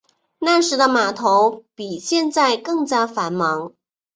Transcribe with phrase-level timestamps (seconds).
[0.39, 3.73] 那时的码头比现在更加繁忙。